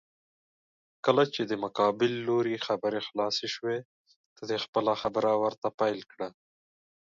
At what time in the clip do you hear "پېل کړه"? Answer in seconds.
5.79-6.27